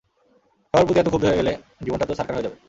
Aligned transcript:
সবার 0.73 0.85
প্রতি 0.87 0.99
এতো 1.01 1.11
ক্ষুব্ধ 1.11 1.25
হয়ে 1.27 1.39
গেলে 1.39 1.51
জীবনটা 1.85 2.05
তো 2.05 2.13
ছারখার 2.17 2.35
হয়ে 2.35 2.45
যাবে। 2.45 2.57